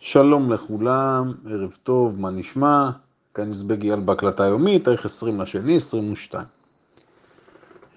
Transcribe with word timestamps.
שלום 0.00 0.52
לכולם, 0.52 1.32
ערב 1.50 1.76
טוב, 1.82 2.20
מה 2.20 2.30
נשמע? 2.30 2.90
כאן 3.34 3.48
יוזבג 3.48 3.82
אייל 3.82 4.00
בהקלטה 4.00 4.44
יומית, 4.44 4.84
תאריך 4.84 5.04
20 5.04 5.40
לשני, 5.40 5.76
22. 5.76 6.44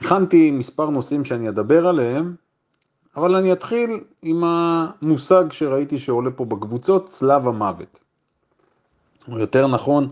הכנתי 0.02 0.52
מספר 0.52 0.90
נושאים 0.90 1.26
שאני 1.26 1.50
אדבר 1.50 1.88
עליהם, 1.88 2.36
אבל 3.16 3.36
אני 3.36 3.54
אתחיל 3.54 4.00
עם 4.22 4.44
המושג 4.44 5.52
שראיתי 5.52 6.00
שעולה 6.00 6.32
פה 6.32 6.46
בקבוצות, 6.46 7.10
צלב 7.10 7.48
המוות. 7.48 8.00
או 9.32 9.40
יותר 9.40 9.68
נכון, 9.68 10.10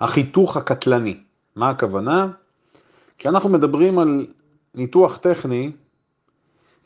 החיתוך 0.00 0.56
הקטלני. 0.56 1.16
מה 1.56 1.70
הכוונה? 1.70 2.28
כשאנחנו 3.18 3.48
מדברים 3.48 3.98
על 3.98 4.26
ניתוח 4.74 5.16
טכני, 5.16 5.72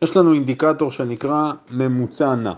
יש 0.03 0.17
לנו 0.17 0.33
אינדיקטור 0.33 0.91
שנקרא 0.93 1.53
ממוצע 1.71 2.35
נע. 2.35 2.55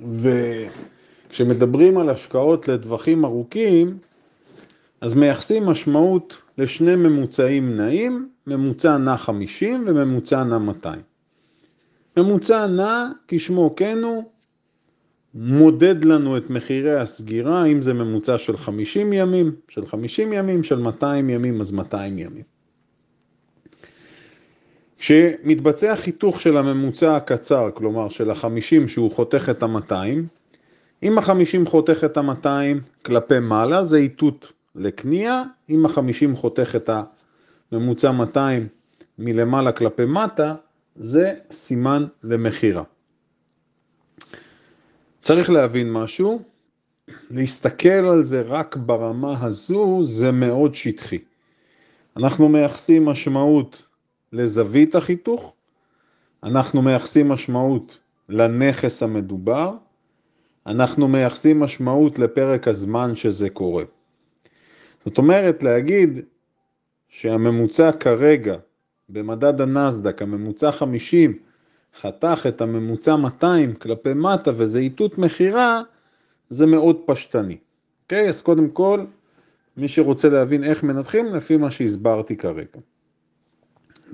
וכשמדברים 0.00 1.98
על 1.98 2.08
השקעות 2.08 2.68
לטווחים 2.68 3.24
ארוכים, 3.24 3.98
אז 5.00 5.14
מייחסים 5.14 5.66
משמעות 5.66 6.38
לשני 6.58 6.96
ממוצעים 6.96 7.76
נעים, 7.76 8.28
ממוצע 8.46 8.98
נע 8.98 9.16
50 9.16 9.84
וממוצע 9.86 10.44
נע 10.44 10.58
200. 10.58 11.02
ממוצע 12.16 12.66
נע, 12.66 13.08
כשמו 13.28 13.74
כן 13.76 13.98
הוא, 14.02 14.24
מודד 15.34 16.04
לנו 16.04 16.36
את 16.36 16.50
מחירי 16.50 17.00
הסגירה, 17.00 17.64
אם 17.66 17.82
זה 17.82 17.94
ממוצע 17.94 18.38
של 18.38 18.56
50 18.56 19.12
ימים, 19.12 19.52
של 19.68 19.86
50 19.86 20.32
ימים, 20.32 20.62
של 20.62 20.78
200 20.78 21.30
ימים, 21.30 21.60
אז 21.60 21.72
200 21.72 22.18
ימים. 22.18 22.53
כשמתבצע 25.04 25.96
חיתוך 25.96 26.40
של 26.40 26.56
הממוצע 26.56 27.16
הקצר, 27.16 27.70
כלומר 27.74 28.08
של 28.08 28.30
החמישים 28.30 28.88
שהוא 28.88 29.10
חותך 29.10 29.48
את 29.50 29.62
המאתיים, 29.62 30.26
אם 31.02 31.18
החמישים 31.18 31.66
חותך 31.66 32.04
את 32.04 32.16
המאתיים 32.16 32.80
כלפי 33.02 33.38
מעלה 33.38 33.84
זה 33.84 33.96
איתות 33.96 34.52
לקנייה, 34.74 35.42
אם 35.70 35.86
החמישים 35.86 36.36
חותך 36.36 36.76
את 36.76 36.90
הממוצע 37.72 38.12
200 38.12 38.68
מלמעלה 39.18 39.72
כלפי 39.72 40.04
מטה, 40.04 40.54
זה 40.96 41.34
סימן 41.50 42.06
למכירה. 42.22 42.82
צריך 45.20 45.50
להבין 45.50 45.92
משהו, 45.92 46.42
להסתכל 47.30 47.88
על 47.88 48.22
זה 48.22 48.42
רק 48.42 48.76
ברמה 48.76 49.44
הזו 49.44 49.98
זה 50.02 50.32
מאוד 50.32 50.74
שטחי. 50.74 51.18
אנחנו 52.16 52.48
מייחסים 52.48 53.04
משמעות 53.04 53.82
לזווית 54.34 54.94
החיתוך, 54.94 55.54
אנחנו 56.42 56.82
מייחסים 56.82 57.28
משמעות 57.28 57.98
לנכס 58.28 59.02
המדובר, 59.02 59.72
אנחנו 60.66 61.08
מייחסים 61.08 61.60
משמעות 61.60 62.18
לפרק 62.18 62.68
הזמן 62.68 63.16
שזה 63.16 63.50
קורה. 63.50 63.84
זאת 65.04 65.18
אומרת, 65.18 65.62
להגיד 65.62 66.18
שהממוצע 67.08 67.92
כרגע 67.92 68.56
במדד 69.08 69.60
הנסדק, 69.60 70.22
הממוצע 70.22 70.72
50, 70.72 71.38
חתך 72.00 72.44
את 72.48 72.60
הממוצע 72.60 73.16
200 73.16 73.74
כלפי 73.74 74.14
מטה 74.14 74.50
וזה 74.56 74.78
איתות 74.78 75.18
מכירה, 75.18 75.82
זה 76.48 76.66
מאוד 76.66 76.96
פשטני. 77.06 77.56
אוקיי? 78.02 78.28
אז 78.28 78.42
קודם 78.42 78.68
כל, 78.68 79.04
מי 79.76 79.88
שרוצה 79.88 80.28
להבין 80.28 80.64
איך 80.64 80.82
מנתחים, 80.82 81.26
לפי 81.26 81.56
מה 81.56 81.70
שהסברתי 81.70 82.36
כרגע. 82.36 82.80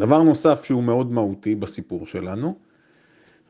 דבר 0.00 0.22
נוסף 0.22 0.64
שהוא 0.64 0.82
מאוד 0.82 1.12
מהותי 1.12 1.54
בסיפור 1.54 2.06
שלנו, 2.06 2.58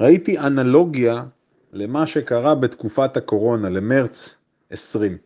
ראיתי 0.00 0.38
אנלוגיה 0.38 1.24
למה 1.72 2.06
שקרה 2.06 2.54
בתקופת 2.54 3.16
הקורונה, 3.16 3.68
למרץ 3.68 4.38
20. 4.70 5.16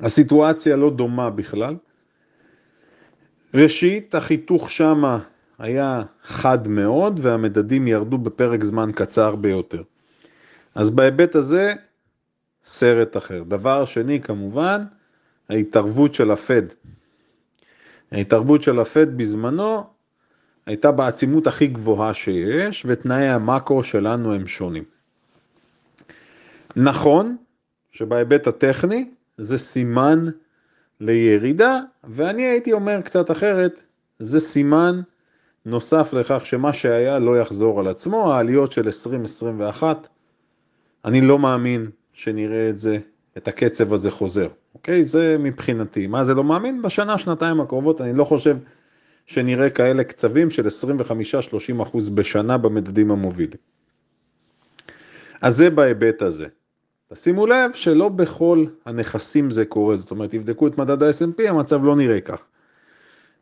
הסיטואציה 0.00 0.76
לא 0.76 0.90
דומה 0.90 1.30
בכלל. 1.30 1.76
ראשית, 3.54 4.14
החיתוך 4.14 4.70
שמה 4.70 5.18
היה 5.58 6.02
חד 6.22 6.68
מאוד 6.68 7.20
והמדדים 7.22 7.88
ירדו 7.88 8.18
בפרק 8.18 8.64
זמן 8.64 8.90
קצר 8.94 9.36
ביותר. 9.36 9.82
אז 10.74 10.90
בהיבט 10.90 11.34
הזה, 11.34 11.74
סרט 12.64 13.16
אחר. 13.16 13.42
דבר 13.42 13.84
שני, 13.84 14.20
כמובן, 14.20 14.84
ההתערבות 15.48 16.14
של 16.14 16.30
הפד. 16.30 16.62
ההתערבות 18.12 18.62
של 18.62 18.80
הפד 18.80 19.16
בזמנו 19.16 19.95
הייתה 20.66 20.92
בעצימות 20.92 21.46
הכי 21.46 21.66
גבוהה 21.66 22.14
שיש, 22.14 22.86
ותנאי 22.88 23.28
המאקרו 23.28 23.82
שלנו 23.82 24.34
הם 24.34 24.46
שונים. 24.46 24.84
נכון 26.76 27.36
שבהיבט 27.90 28.46
הטכני 28.46 29.10
זה 29.36 29.58
סימן 29.58 30.24
לירידה, 31.00 31.80
ואני 32.04 32.42
הייתי 32.42 32.72
אומר 32.72 33.00
קצת 33.00 33.30
אחרת, 33.30 33.80
זה 34.18 34.40
סימן 34.40 35.00
נוסף 35.66 36.12
לכך 36.12 36.46
שמה 36.46 36.72
שהיה 36.72 37.18
לא 37.18 37.40
יחזור 37.40 37.80
על 37.80 37.88
עצמו, 37.88 38.32
העליות 38.32 38.72
של 38.72 38.86
2021, 38.86 40.08
אני 41.04 41.20
לא 41.20 41.38
מאמין 41.38 41.90
שנראה 42.12 42.70
את 42.70 42.78
זה, 42.78 42.98
את 43.36 43.48
הקצב 43.48 43.92
הזה 43.92 44.10
חוזר, 44.10 44.48
אוקיי? 44.74 45.04
זה 45.04 45.36
מבחינתי. 45.38 46.06
מה 46.06 46.24
זה 46.24 46.34
לא 46.34 46.44
מאמין? 46.44 46.82
בשנה, 46.82 47.18
שנתיים 47.18 47.60
הקרובות 47.60 48.00
אני 48.00 48.12
לא 48.12 48.24
חושב 48.24 48.56
שנראה 49.26 49.70
כאלה 49.70 50.04
קצבים 50.04 50.50
של 50.50 50.66
25-30 50.66 51.82
אחוז 51.82 52.08
בשנה 52.08 52.58
במדדים 52.58 53.10
המובילים. 53.10 53.58
אז 55.42 55.56
זה 55.56 55.70
בהיבט 55.70 56.22
הזה. 56.22 56.46
תשימו 57.12 57.46
לב 57.46 57.72
שלא 57.74 58.08
בכל 58.08 58.64
הנכסים 58.84 59.50
זה 59.50 59.64
קורה, 59.64 59.96
זאת 59.96 60.10
אומרת, 60.10 60.30
תבדקו 60.30 60.66
את 60.66 60.78
מדד 60.78 61.02
ה-S&P, 61.02 61.48
המצב 61.48 61.84
לא 61.84 61.96
נראה 61.96 62.20
כך. 62.20 62.40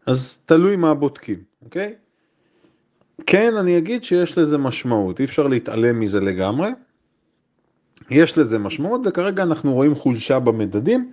אז 0.06 0.37
תלוי 0.47 0.77
מה 0.77 0.94
בודקים, 0.94 1.43
אוקיי? 1.65 1.94
כן, 3.27 3.56
אני 3.56 3.78
אגיד 3.78 4.05
שיש 4.05 4.39
לזה 4.39 4.59
משמעות, 4.59 5.21
אי 5.21 5.25
אפשר 5.25 5.47
להתעלם 5.47 6.00
מזה 6.00 6.21
לגמרי. 6.21 6.69
יש 8.11 8.39
לזה 8.39 8.59
משמעות, 8.59 9.00
וכרגע 9.05 9.43
אנחנו 9.43 9.73
רואים 9.73 9.94
חולשה 9.94 10.39
במדדים. 10.39 11.12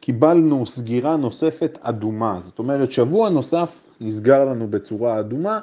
קיבלנו 0.00 0.66
סגירה 0.66 1.16
נוספת 1.16 1.78
אדומה, 1.82 2.40
זאת 2.40 2.58
אומרת 2.58 2.92
שבוע 2.92 3.30
נוסף 3.30 3.80
נסגר 4.00 4.44
לנו 4.44 4.70
בצורה 4.70 5.20
אדומה. 5.20 5.60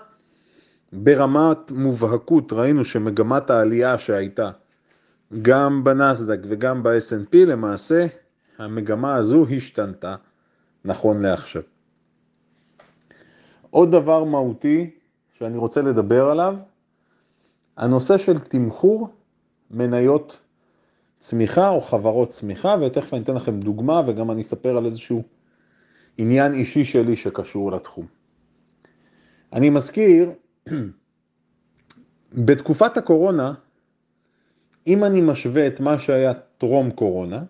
ברמת 0.94 1.72
מובהקות 1.72 2.54
ראינו 2.54 2.86
שמגמת 2.86 3.50
העלייה 3.50 3.98
שהייתה 3.98 4.52
גם 5.42 5.84
בנסדק 5.84 6.40
וגם 6.48 6.84
ב-S&P 6.84 7.38
למעשה 7.38 8.06
המגמה 8.58 9.16
הזו 9.16 9.46
השתנתה 9.58 10.16
נכון 10.86 11.22
לעכשיו. 11.22 11.62
עוד 13.70 13.92
דבר 13.92 14.24
מהותי 14.24 14.92
שאני 15.38 15.58
רוצה 15.58 15.82
לדבר 15.82 16.30
עליו, 16.30 16.56
הנושא 17.78 18.18
של 18.18 18.40
תמחור 18.40 19.10
מניות 19.72 20.40
צמיחה 21.18 21.70
או 21.70 21.82
חברות 21.82 22.30
צמיחה, 22.30 22.76
ותכף 22.82 23.14
אני 23.14 23.22
אתן 23.24 23.36
לכם 23.36 23.60
דוגמה 23.60 24.02
וגם 24.08 24.32
אני 24.32 24.42
אספר 24.42 24.78
על 24.78 24.86
איזשהו 24.86 25.24
עניין 26.18 26.54
אישי 26.54 26.86
שלי 26.86 27.16
שקשור 27.16 27.72
לתחום. 27.72 28.06
אני 29.54 29.70
מזכיר, 29.70 30.32
בתקופת 32.46 32.98
הקורונה, 32.98 33.54
אם 34.88 35.04
אני 35.04 35.22
משווה 35.22 35.68
את 35.68 35.80
מה 35.80 36.00
שהיה 36.00 36.34
טרום 36.58 36.92
קורונה, 36.92 37.44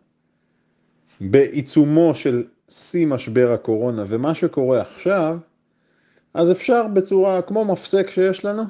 בעיצומו 1.21 2.15
של 2.15 2.43
שיא 2.69 3.07
משבר 3.07 3.51
הקורונה 3.53 4.03
ומה 4.07 4.33
שקורה 4.33 4.81
עכשיו, 4.81 5.37
אז 6.33 6.51
אפשר 6.51 6.87
בצורה 6.87 7.41
כמו 7.41 7.65
מפסק 7.65 8.09
שיש 8.09 8.45
לנו, 8.45 8.63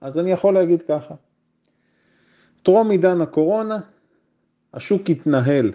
אז 0.00 0.18
אני 0.18 0.30
יכול 0.30 0.54
להגיד 0.54 0.82
ככה. 0.82 1.14
טרום 2.62 2.90
עידן 2.90 3.20
הקורונה, 3.20 3.78
השוק 4.74 5.10
התנהל 5.10 5.72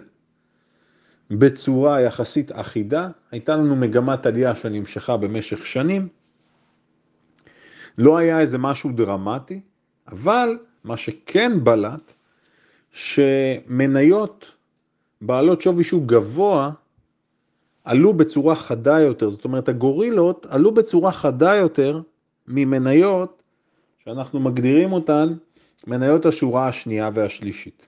בצורה 1.30 2.00
יחסית 2.00 2.52
אחידה, 2.52 3.08
הייתה 3.30 3.56
לנו 3.56 3.76
מגמת 3.76 4.26
עלייה 4.26 4.54
שנמשכה 4.54 5.16
במשך 5.16 5.66
שנים, 5.66 6.08
לא 8.00 8.18
היה 8.18 8.40
איזה 8.40 8.58
משהו 8.58 8.92
דרמטי, 8.92 9.60
אבל 10.08 10.58
מה 10.84 10.96
שכן 10.96 11.64
בלט, 11.64 12.12
שמניות 12.92 14.52
בעלות 15.20 15.60
שווי 15.60 15.84
שוק 15.84 16.04
גבוה 16.06 16.70
עלו 17.84 18.14
בצורה 18.14 18.54
חדה 18.54 19.00
יותר, 19.00 19.28
זאת 19.28 19.44
אומרת 19.44 19.68
הגורילות 19.68 20.46
עלו 20.50 20.74
בצורה 20.74 21.12
חדה 21.12 21.54
יותר 21.54 22.00
ממניות 22.48 23.42
שאנחנו 24.04 24.40
מגדירים 24.40 24.92
אותן 24.92 25.34
מניות 25.86 26.26
השורה 26.26 26.68
השנייה 26.68 27.10
והשלישית. 27.14 27.86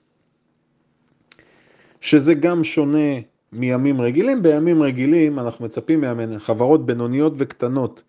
שזה 2.01 2.35
גם 2.35 2.65
שונה 2.65 3.15
מימים 3.53 4.01
רגילים, 4.01 4.43
בימים 4.43 4.83
רגילים 4.83 5.39
אנחנו 5.39 5.65
מצפים 5.65 6.05
מחברות 6.17 6.87
בינוניות 6.87 7.33
וקטנות 7.37 8.03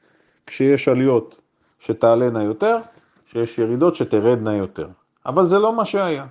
כשיש 0.47 0.87
עליות 0.87 1.42
שתעלנה 1.85 2.43
יותר, 2.43 2.77
שיש 3.31 3.57
ירידות 3.57 3.95
שתרדנה 3.95 4.55
יותר. 4.55 4.87
אבל 5.25 5.43
זה 5.43 5.59
לא 5.59 5.75
מה 5.75 5.85
שהיה. 5.85 6.25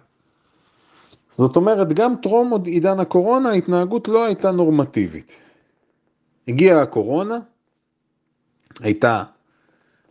זאת 1.31 1.57
אומרת, 1.57 1.93
גם 1.93 2.15
טרום 2.23 2.51
עוד 2.51 2.67
עידן 2.67 3.01
הקורונה, 3.01 3.49
ההתנהגות 3.49 4.09
לא 4.09 4.25
הייתה 4.25 4.53
נורמטיבית. 4.53 5.33
הגיעה 6.49 6.83
הקורונה, 6.83 7.39
הייתה 8.81 9.25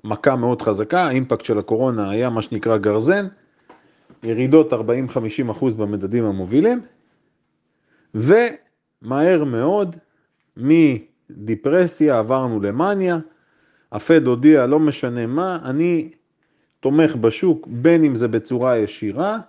מכה 0.04 0.36
מאוד 0.36 0.62
חזקה, 0.62 1.04
האימפקט 1.04 1.46
של 1.46 1.60
הקורונה 1.60 2.10
היה 2.10 2.30
מה 2.30 2.42
שנקרא 2.42 2.78
גרזן, 2.78 3.28
ירידות 4.24 4.74
40-50% 4.74 4.78
במדדים 5.78 6.26
המובילים, 6.26 6.82
ומהר 8.14 9.44
מאוד, 9.44 9.96
מדיפרסיה 10.58 12.20
עברנו 12.20 12.60
למאניה, 12.60 13.18
הפד 13.92 14.28
הודיע 14.28 14.68
לא 14.68 14.80
משנה 14.80 15.26
מה, 15.26 15.60
אני 15.64 16.10
תומך 16.80 17.16
בשוק 17.16 17.68
בין 17.68 18.04
אם 18.04 18.16
זה 18.16 18.28
בצורה 18.28 18.78
ישירה, 18.78 19.40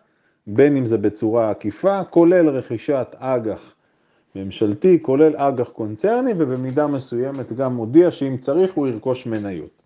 בין 0.47 0.77
אם 0.77 0.87
זה 0.87 0.99
בצורה 0.99 1.51
עקיפה, 1.51 2.05
כולל 2.05 2.49
רכישת 2.49 3.17
אג"ח 3.19 3.75
ממשלתי, 4.35 4.99
כולל 5.03 5.37
אג"ח 5.37 5.69
קונצרני, 5.69 6.33
ובמידה 6.39 6.87
מסוימת 6.87 7.53
גם 7.53 7.75
מודיע 7.75 8.11
שאם 8.11 8.37
צריך 8.37 8.73
הוא 8.73 8.89
ירכוש 8.89 9.27
מניות. 9.27 9.83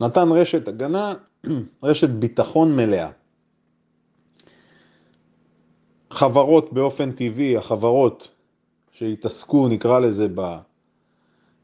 נתן 0.00 0.28
רשת 0.28 0.68
הגנה, 0.68 1.12
רשת 1.82 2.08
ביטחון 2.08 2.76
מלאה. 2.76 3.10
חברות 6.10 6.72
באופן 6.72 7.12
טבעי, 7.12 7.56
החברות 7.56 8.30
שהתעסקו, 8.92 9.68
נקרא 9.68 10.00
לזה, 10.00 10.26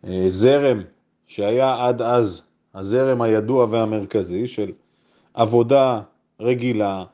בזרם 0.04 0.82
שהיה 1.26 1.86
עד 1.86 2.02
אז 2.02 2.46
הזרם 2.74 3.22
הידוע 3.22 3.66
והמרכזי 3.70 4.48
של 4.48 4.72
עבודה 5.34 6.00
רגילה, 6.40 7.04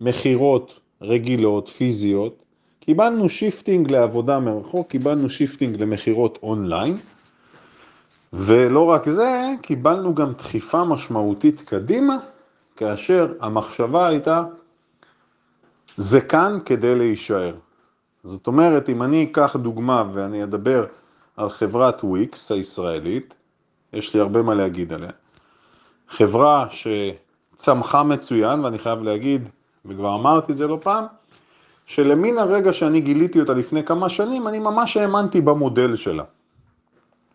מכירות 0.00 0.80
רגילות, 1.02 1.68
פיזיות, 1.68 2.42
קיבלנו 2.80 3.28
shifting 3.28 3.90
לעבודה 3.90 4.38
מרחוק, 4.38 4.88
קיבלנו 4.88 5.30
shifting 5.30 5.82
למכירות 5.82 6.38
אונליין, 6.42 6.96
ולא 8.32 8.84
רק 8.84 9.08
זה, 9.08 9.54
קיבלנו 9.62 10.14
גם 10.14 10.32
דחיפה 10.32 10.84
משמעותית 10.84 11.60
קדימה, 11.60 12.18
כאשר 12.76 13.32
המחשבה 13.40 14.06
הייתה, 14.06 14.44
זה 15.96 16.20
כאן 16.20 16.58
כדי 16.64 16.94
להישאר. 16.94 17.54
זאת 18.24 18.46
אומרת, 18.46 18.88
אם 18.88 19.02
אני 19.02 19.24
אקח 19.24 19.56
דוגמה 19.56 20.04
ואני 20.14 20.42
אדבר 20.42 20.84
על 21.36 21.50
חברת 21.50 22.04
וויקס 22.04 22.52
הישראלית, 22.52 23.34
יש 23.96 24.14
לי 24.14 24.20
הרבה 24.20 24.42
מה 24.42 24.54
להגיד 24.54 24.92
עליה. 24.92 25.10
חברה 26.08 26.66
שצמחה 26.70 28.02
מצוין, 28.02 28.64
ואני 28.64 28.78
חייב 28.78 29.02
להגיד, 29.02 29.48
וכבר 29.84 30.14
אמרתי 30.14 30.52
את 30.52 30.56
זה 30.56 30.66
לא 30.66 30.78
פעם, 30.82 31.04
שלמין 31.86 32.38
הרגע 32.38 32.72
שאני 32.72 33.00
גיליתי 33.00 33.40
אותה 33.40 33.54
לפני 33.54 33.84
כמה 33.84 34.08
שנים, 34.08 34.48
אני 34.48 34.58
ממש 34.58 34.96
האמנתי 34.96 35.40
במודל 35.40 35.96
שלה. 35.96 36.24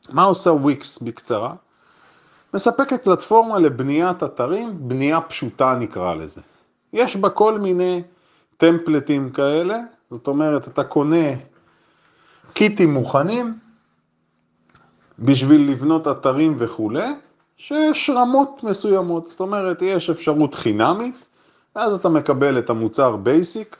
מה 0.09 0.23
עושה 0.23 0.49
וויקס 0.49 1.01
בקצרה? 1.01 1.53
מספקת 2.53 3.03
פלטפורמה 3.03 3.59
לבניית 3.59 4.23
אתרים, 4.23 4.77
בנייה 4.79 5.21
פשוטה 5.21 5.75
נקרא 5.79 6.13
לזה. 6.13 6.41
יש 6.93 7.15
בה 7.15 7.29
כל 7.29 7.59
מיני 7.59 8.03
טמפלטים 8.57 9.29
כאלה, 9.29 9.79
זאת 10.09 10.27
אומרת, 10.27 10.67
אתה 10.67 10.83
קונה 10.83 11.27
קיטים 12.53 12.93
מוכנים 12.93 13.57
בשביל 15.21 15.71
לבנות 15.71 16.07
אתרים 16.07 16.55
וכולי, 16.57 17.07
שיש 17.57 18.09
רמות 18.09 18.63
מסוימות, 18.63 19.27
זאת 19.27 19.39
אומרת, 19.39 19.81
יש 19.81 20.09
אפשרות 20.09 20.55
חינמית, 20.55 21.15
ואז 21.75 21.93
אתה 21.93 22.09
מקבל 22.09 22.59
את 22.59 22.69
המוצר 22.69 23.15
basic, 23.15 23.75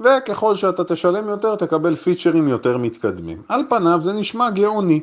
וככל 0.00 0.54
שאתה 0.54 0.84
תשלם 0.84 1.28
יותר, 1.28 1.54
תקבל 1.54 1.94
פיצ'רים 1.94 2.48
יותר 2.48 2.76
מתקדמים. 2.76 3.42
על 3.48 3.62
פניו 3.68 4.00
זה 4.02 4.12
נשמע 4.12 4.50
גאוני. 4.50 5.02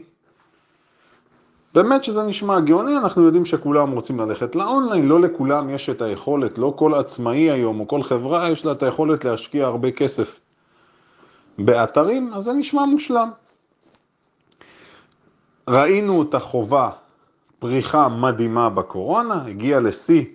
באמת 1.74 2.04
שזה 2.04 2.24
נשמע 2.24 2.60
גאוני, 2.60 2.98
אנחנו 2.98 3.24
יודעים 3.24 3.45
שכולם 3.45 3.92
רוצים 3.92 4.19
ללכת 4.19 4.56
לאונליין, 4.56 5.07
לא 5.07 5.19
לכולם 5.19 5.69
יש 5.69 5.89
את 5.89 6.01
היכולת, 6.01 6.57
לא 6.57 6.74
כל 6.75 6.94
עצמאי 6.94 7.51
היום 7.51 7.80
או 7.80 7.88
כל 7.88 8.04
חברה 8.04 8.50
יש 8.50 8.65
לה 8.65 8.72
את 8.72 8.83
היכולת 8.83 9.25
להשקיע 9.25 9.65
הרבה 9.65 9.92
כסף 9.92 10.39
באתרים, 11.57 12.33
אז 12.33 12.44
זה 12.44 12.54
נשמע 12.54 12.86
מושלם. 12.86 13.30
ראינו 15.69 16.21
את 16.21 16.33
החובה, 16.33 16.89
פריחה 17.60 18.07
מדהימה 18.07 18.69
בקורונה, 18.69 19.45
הגיעה 19.48 19.80
לשיא 19.80 20.25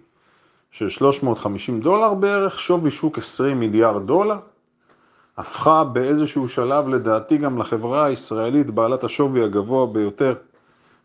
של 0.70 0.88
350 0.88 1.80
דולר 1.80 2.14
בערך, 2.14 2.60
שווי 2.60 2.90
שוק 2.90 3.18
20 3.18 3.60
מיליארד 3.60 4.06
דולר, 4.06 4.38
הפכה 5.36 5.84
באיזשהו 5.84 6.48
שלב 6.48 6.88
לדעתי 6.88 7.38
גם 7.38 7.58
לחברה 7.58 8.04
הישראלית 8.04 8.70
בעלת 8.70 9.04
השווי 9.04 9.42
הגבוה 9.42 9.86
ביותר 9.86 10.34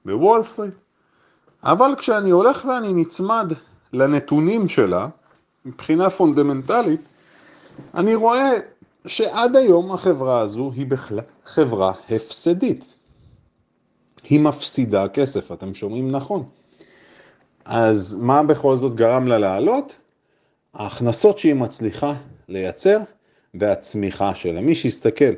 בוול 0.05 0.43
סטריט, 0.43 0.73
אבל 1.63 1.95
כשאני 1.97 2.29
הולך 2.29 2.65
ואני 2.65 2.93
נצמד 2.93 3.53
לנתונים 3.93 4.67
שלה, 4.67 5.07
מבחינה 5.65 6.09
פונדמנטלית, 6.09 7.01
אני 7.95 8.15
רואה 8.15 8.51
שעד 9.05 9.55
היום 9.55 9.91
החברה 9.91 10.39
הזו 10.39 10.71
היא 10.75 10.87
בכלל 10.87 11.19
חברה 11.45 11.93
הפסדית. 12.09 12.98
היא 14.23 14.39
מפסידה 14.39 15.07
כסף, 15.07 15.51
אתם 15.51 15.73
שומעים 15.73 16.11
נכון. 16.11 16.43
אז 17.65 18.19
מה 18.21 18.43
בכל 18.43 18.77
זאת 18.77 18.95
גרם 18.95 19.27
לה 19.27 19.37
לעלות? 19.37 19.97
ההכנסות 20.73 21.39
שהיא 21.39 21.53
מצליחה 21.53 22.13
לייצר 22.47 22.97
והצמיחה 23.53 24.35
שלה. 24.35 24.61
מי 24.61 24.75
שיסתכל, 24.75 25.33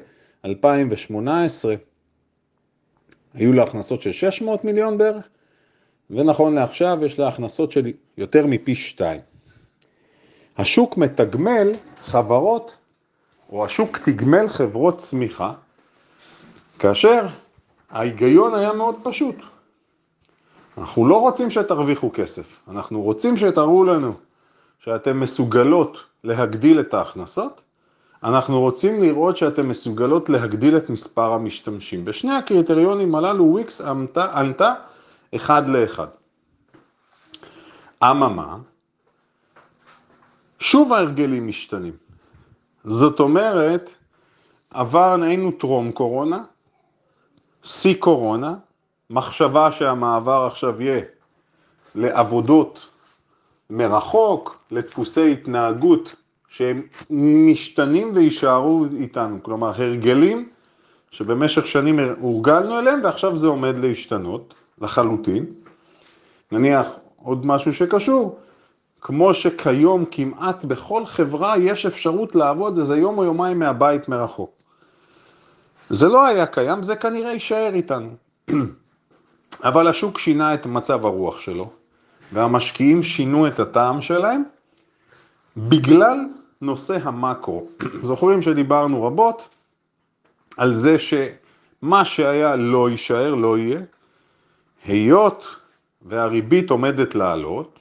2018 0.45 1.75
היו 3.33 3.53
לה 3.53 3.63
הכנסות 3.63 4.01
של 4.01 4.11
600 4.11 4.65
מיליון 4.65 4.97
בערך, 4.97 5.27
ונכון 6.09 6.55
לעכשיו 6.55 6.99
יש 7.05 7.19
לה 7.19 7.27
הכנסות 7.27 7.71
של 7.71 7.91
יותר 8.17 8.45
מפי 8.47 8.75
שתיים. 8.75 9.21
השוק 10.57 10.97
מתגמל 10.97 11.71
חברות, 12.03 12.77
או 13.49 13.65
השוק 13.65 13.97
תגמל 13.97 14.47
חברות 14.47 14.97
צמיחה, 14.97 15.53
כאשר 16.79 17.27
ההיגיון 17.91 18.53
היה 18.53 18.73
מאוד 18.73 18.95
פשוט. 19.03 19.35
אנחנו 20.77 21.07
לא 21.07 21.21
רוצים 21.21 21.49
שתרוויחו 21.49 22.11
כסף, 22.13 22.59
אנחנו 22.67 23.01
רוצים 23.01 23.37
שתראו 23.37 23.83
לנו 23.83 24.13
שאתם 24.79 25.19
מסוגלות 25.19 25.97
להגדיל 26.23 26.79
את 26.79 26.93
ההכנסות, 26.93 27.61
אנחנו 28.23 28.59
רוצים 28.59 29.01
לראות 29.01 29.37
שאתם 29.37 29.69
מסוגלות 29.69 30.29
להגדיל 30.29 30.77
את 30.77 30.89
מספר 30.89 31.33
המשתמשים. 31.33 32.05
בשני 32.05 32.33
הקריטריונים 32.33 33.15
הללו 33.15 33.45
וויקס 33.45 33.81
ענתה 34.35 34.73
אחד 35.35 35.69
לאחד. 35.69 36.07
אממה, 38.03 38.57
שוב 40.59 40.93
ההרגלים 40.93 41.47
משתנים. 41.47 41.93
זאת 42.83 43.19
אומרת, 43.19 43.95
עבר, 44.69 45.17
היינו 45.21 45.51
טרום 45.51 45.91
קורונה, 45.91 46.43
שיא 47.63 47.95
קורונה, 47.99 48.55
מחשבה 49.09 49.71
שהמעבר 49.71 50.45
עכשיו 50.45 50.81
יהיה 50.81 51.01
לעבודות 51.95 52.87
מרחוק, 53.69 54.57
לדפוסי 54.71 55.31
התנהגות 55.31 56.15
שהם 56.47 56.81
משתנים 57.09 58.11
ויישארו 58.13 58.85
איתנו, 58.97 59.43
כלומר 59.43 59.67
הרגלים 59.67 60.49
שבמשך 61.11 61.67
שנים 61.67 61.99
הורגלנו 62.19 62.79
אליהם 62.79 62.99
ועכשיו 63.03 63.35
זה 63.35 63.47
עומד 63.47 63.75
להשתנות 63.77 64.53
לחלוטין. 64.81 65.45
נניח 66.51 66.87
עוד 67.15 67.45
משהו 67.45 67.73
שקשור, 67.73 68.39
כמו 69.01 69.33
שכיום 69.33 70.05
כמעט 70.11 70.65
בכל 70.65 71.05
חברה 71.05 71.57
יש 71.57 71.85
אפשרות 71.85 72.35
לעבוד 72.35 72.77
איזה 72.77 72.97
יום 72.97 73.17
או 73.17 73.23
יומיים 73.23 73.59
מהבית 73.59 74.09
מרחוק. 74.09 74.60
זה 75.91 76.07
לא 76.07 76.25
היה 76.25 76.45
קיים, 76.45 76.83
זה 76.83 76.95
כנראה 76.95 77.31
יישאר 77.31 77.71
איתנו. 77.73 78.15
אבל 79.67 79.87
השוק 79.87 80.19
שינה 80.19 80.53
את 80.53 80.65
מצב 80.65 81.05
הרוח 81.05 81.39
שלו, 81.39 81.69
והמשקיעים 82.31 83.03
שינו 83.03 83.47
את 83.47 83.59
הטעם 83.59 84.01
שלהם, 84.01 84.43
בגלל 85.57 86.17
נושא 86.61 86.97
המקרו. 87.03 87.67
זוכרים 88.09 88.41
שדיברנו 88.41 89.03
רבות 89.03 89.49
על 90.57 90.73
זה 90.73 90.95
שמה 90.99 92.05
שהיה 92.05 92.55
לא 92.55 92.89
יישאר, 92.89 93.35
לא 93.35 93.57
יהיה. 93.57 93.81
היות 94.85 95.59
והריבית 96.01 96.69
עומדת 96.69 97.15
לעלות, 97.15 97.79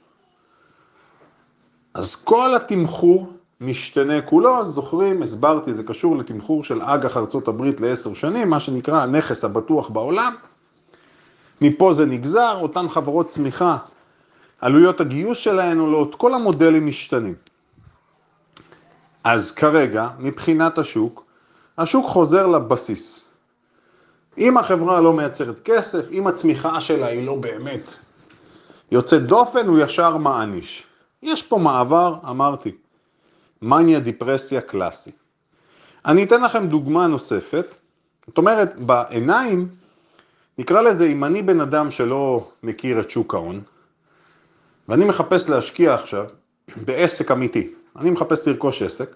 אז 1.93 2.15
כל 2.15 2.55
התמחור 2.55 3.33
משתנה 3.61 4.21
כולו, 4.21 4.57
אז 4.57 4.67
זוכרים, 4.67 5.21
הסברתי, 5.21 5.73
זה 5.73 5.83
קשור 5.83 6.17
לתמחור 6.17 6.63
של 6.63 6.81
אג"ח 6.81 7.17
ארצות 7.17 7.47
הברית 7.47 7.81
לעשר 7.81 8.13
שנים, 8.13 8.49
מה 8.49 8.59
שנקרא 8.59 9.01
הנכס 9.01 9.43
הבטוח 9.43 9.89
בעולם. 9.89 10.35
מפה 11.61 11.93
זה 11.93 12.05
נגזר, 12.05 12.57
אותן 12.61 12.89
חברות 12.89 13.27
צמיחה, 13.27 13.77
עלויות 14.61 15.01
הגיוס 15.01 15.37
שלהן 15.37 15.79
עולות, 15.79 16.15
כל 16.15 16.33
המודלים 16.33 16.85
משתנים. 16.85 17.35
אז 19.23 19.51
כרגע, 19.51 20.07
מבחינת 20.19 20.77
השוק, 20.77 21.23
השוק 21.77 22.05
חוזר 22.05 22.47
לבסיס. 22.47 23.25
אם 24.37 24.57
החברה 24.57 25.01
לא 25.01 25.13
מייצרת 25.13 25.59
כסף, 25.59 26.11
אם 26.11 26.27
הצמיחה 26.27 26.81
שלה 26.81 27.07
היא 27.07 27.25
לא 27.25 27.35
באמת 27.35 27.97
יוצאת 28.91 29.25
דופן, 29.25 29.67
הוא 29.67 29.79
ישר 29.79 30.17
מעניש. 30.17 30.83
יש 31.23 31.43
פה 31.43 31.57
מעבר, 31.57 32.15
אמרתי, 32.29 32.71
מניה 33.61 33.99
דיפרסיה 33.99 34.61
קלאסי. 34.61 35.11
אני 36.05 36.23
אתן 36.23 36.43
לכם 36.43 36.67
דוגמה 36.67 37.07
נוספת. 37.07 37.75
זאת 38.27 38.37
אומרת, 38.37 38.75
בעיניים, 38.79 39.67
נקרא 40.57 40.81
לזה, 40.81 41.05
אם 41.05 41.23
אני 41.23 41.41
בן 41.41 41.61
אדם 41.61 41.91
שלא 41.91 42.49
מכיר 42.63 42.99
את 42.99 43.09
שוק 43.09 43.33
ההון, 43.33 43.61
ואני 44.89 45.05
מחפש 45.05 45.49
להשקיע 45.49 45.93
עכשיו 45.93 46.25
בעסק 46.75 47.31
אמיתי, 47.31 47.73
אני 47.95 48.09
מחפש 48.09 48.47
לרכוש 48.47 48.81
עסק, 48.81 49.15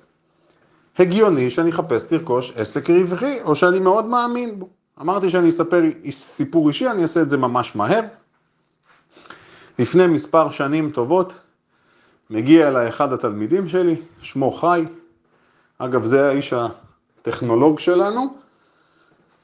הגיוני 0.99 1.49
שאני 1.49 1.69
אחפש 1.69 2.13
לרכוש 2.13 2.51
עסק 2.55 2.89
רווחי, 2.89 3.41
או 3.41 3.55
שאני 3.55 3.79
מאוד 3.79 4.05
מאמין 4.05 4.59
בו. 4.59 4.69
אמרתי 5.01 5.29
שאני 5.29 5.49
אספר 5.49 5.81
סיפור 6.09 6.67
אישי, 6.67 6.89
אני 6.89 7.01
אעשה 7.01 7.21
את 7.21 7.29
זה 7.29 7.37
ממש 7.37 7.75
מהר. 7.75 8.01
לפני 9.79 10.07
מספר 10.07 10.49
שנים 10.49 10.91
טובות, 10.91 11.33
מגיע 12.29 12.67
אליי 12.67 12.89
אחד 12.89 13.13
התלמידים 13.13 13.67
שלי, 13.67 13.95
שמו 14.21 14.51
חי, 14.51 14.85
אגב 15.77 16.05
זה 16.05 16.27
האיש 16.27 16.53
הטכנולוג 16.53 17.79
שלנו, 17.79 18.33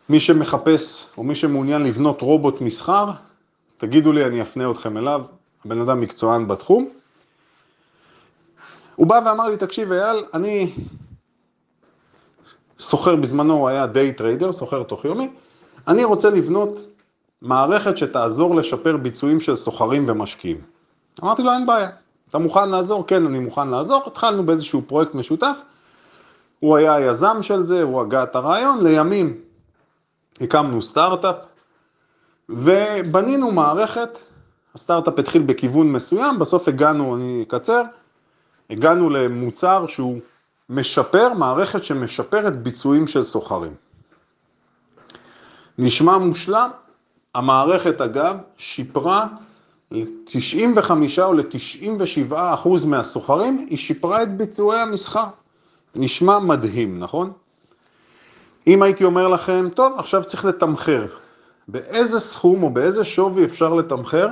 מי 0.09 0.19
שמחפש 0.19 1.09
או 1.17 1.23
מי 1.23 1.35
שמעוניין 1.35 1.83
לבנות 1.83 2.21
רובוט 2.21 2.61
מסחר, 2.61 3.11
תגידו 3.77 4.11
לי, 4.11 4.25
אני 4.25 4.41
אפנה 4.41 4.71
אתכם 4.71 4.97
אליו, 4.97 5.21
הבן 5.65 5.81
אדם 5.81 6.01
מקצוען 6.01 6.47
בתחום. 6.47 6.89
הוא 8.95 9.07
בא 9.07 9.21
ואמר 9.25 9.47
לי, 9.49 9.57
תקשיב 9.57 9.91
אייל, 9.91 10.25
אני 10.33 10.73
סוחר 12.79 13.15
בזמנו, 13.15 13.53
הוא 13.53 13.69
היה 13.69 13.87
day 13.87 14.13
trader, 14.13 14.51
סוחר 14.51 14.83
תוך 14.83 15.05
יומי, 15.05 15.29
אני 15.87 16.03
רוצה 16.03 16.29
לבנות 16.29 16.79
מערכת 17.41 17.97
שתעזור 17.97 18.55
לשפר 18.55 18.97
ביצועים 18.97 19.39
של 19.39 19.55
סוחרים 19.55 20.05
ומשקיעים. 20.07 20.61
אמרתי 21.23 21.43
לו, 21.43 21.51
אין 21.51 21.65
בעיה. 21.65 21.89
אתה 22.31 22.39
מוכן 22.39 22.69
לעזור? 22.69 23.07
כן, 23.07 23.25
אני 23.25 23.39
מוכן 23.39 23.67
לעזור. 23.67 24.03
התחלנו 24.07 24.43
באיזשהו 24.43 24.81
פרויקט 24.81 25.15
משותף. 25.15 25.57
הוא 26.59 26.77
היה 26.77 26.95
היזם 26.95 27.37
של 27.41 27.63
זה, 27.63 27.81
הוא 27.81 28.01
הגה 28.01 28.23
את 28.23 28.35
הרעיון. 28.35 28.83
לימים 28.83 29.37
הקמנו 30.41 30.81
סטארט-אפ 30.81 31.35
ובנינו 32.49 33.51
מערכת. 33.51 34.19
הסטארט-אפ 34.75 35.19
התחיל 35.19 35.41
בכיוון 35.41 35.91
מסוים, 35.91 36.39
בסוף 36.39 36.67
הגענו, 36.67 37.15
אני 37.15 37.43
אקצר, 37.47 37.81
הגענו 38.69 39.09
למוצר 39.09 39.87
שהוא 39.87 40.19
משפר, 40.69 41.33
מערכת 41.33 41.83
שמשפרת 41.83 42.63
ביצועים 42.63 43.07
של 43.07 43.23
סוחרים. 43.23 43.73
נשמע 45.77 46.17
מושלם, 46.17 46.69
המערכת 47.35 48.01
אגב 48.01 48.37
שיפרה 48.57 49.27
ל-95 49.91 50.91
או 51.23 51.33
ל-97 51.33 52.33
אחוז 52.35 52.85
מהסוחרים, 52.85 53.65
היא 53.69 53.77
שיפרה 53.77 54.23
את 54.23 54.37
ביצועי 54.37 54.79
המסחר. 54.79 55.25
נשמע 55.95 56.39
מדהים, 56.39 56.99
נכון? 56.99 57.31
אם 58.67 58.83
הייתי 58.83 59.03
אומר 59.03 59.27
לכם, 59.27 59.69
טוב, 59.73 59.93
עכשיו 59.97 60.23
צריך 60.23 60.45
לתמחר, 60.45 61.05
באיזה 61.67 62.19
סכום 62.19 62.63
או 62.63 62.69
באיזה 62.69 63.03
שווי 63.03 63.45
אפשר 63.45 63.73
לתמחר 63.73 64.27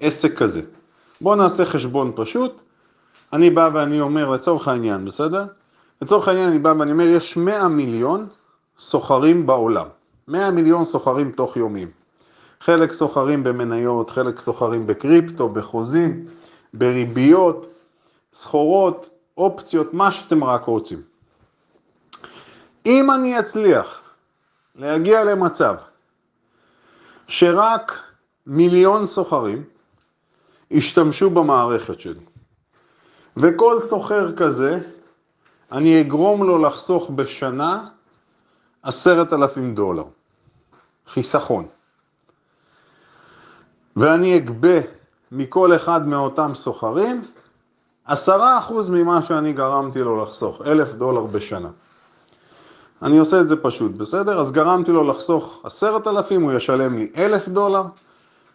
עסק 0.00 0.38
כזה? 0.38 0.62
בואו 1.20 1.34
נעשה 1.34 1.64
חשבון 1.64 2.12
פשוט. 2.16 2.52
אני 3.32 3.50
בא 3.50 3.70
ואני 3.74 4.00
אומר, 4.00 4.30
לצורך 4.30 4.68
העניין, 4.68 5.04
בסדר? 5.04 5.44
לצורך 6.02 6.28
העניין 6.28 6.48
אני 6.48 6.58
בא 6.58 6.74
ואני 6.78 6.92
אומר, 6.92 7.06
יש 7.06 7.36
100 7.36 7.68
מיליון 7.68 8.26
סוחרים 8.78 9.46
בעולם. 9.46 9.86
100 10.28 10.50
מיליון 10.50 10.84
סוחרים 10.84 11.32
תוך 11.32 11.56
יומים. 11.56 11.88
חלק 12.60 12.92
סוחרים 12.92 13.44
במניות, 13.44 14.10
חלק 14.10 14.40
סוחרים 14.40 14.86
בקריפטו, 14.86 15.48
בחוזים, 15.48 16.26
בריביות, 16.74 17.66
סחורות, 18.32 19.08
אופציות, 19.36 19.94
מה 19.94 20.10
שאתם 20.10 20.44
רק 20.44 20.64
רוצים. 20.64 21.02
אם 22.86 23.10
אני 23.10 23.38
אצליח 23.38 24.00
להגיע 24.74 25.24
למצב 25.24 25.74
שרק 27.26 27.98
מיליון 28.46 29.06
סוחרים 29.06 29.64
ישתמשו 30.70 31.30
במערכת 31.30 32.00
שלי, 32.00 32.20
וכל 33.36 33.80
סוחר 33.80 34.36
כזה, 34.36 34.78
אני 35.72 36.00
אגרום 36.00 36.42
לו 36.42 36.62
לחסוך 36.62 37.10
בשנה 37.10 37.88
עשרת 38.82 39.32
אלפים 39.32 39.74
דולר. 39.74 40.04
חיסכון. 41.08 41.66
ואני 43.96 44.36
אגבה 44.36 44.78
מכל 45.32 45.76
אחד 45.76 46.08
מאותם 46.08 46.54
סוחרים 46.54 47.22
עשרה 48.04 48.58
אחוז 48.58 48.90
ממה 48.90 49.22
שאני 49.22 49.52
גרמתי 49.52 49.98
לו 49.98 50.22
לחסוך, 50.22 50.62
אלף 50.66 50.94
דולר 50.94 51.24
בשנה. 51.24 51.68
אני 53.02 53.18
עושה 53.18 53.40
את 53.40 53.46
זה 53.46 53.56
פשוט, 53.62 53.92
בסדר? 53.92 54.40
אז 54.40 54.52
גרמתי 54.52 54.92
לו 54.92 55.04
לחסוך 55.04 55.60
עשרת 55.64 56.06
אלפים, 56.06 56.42
הוא 56.42 56.52
ישלם 56.52 56.98
לי 56.98 57.10
אלף 57.16 57.48
דולר, 57.48 57.82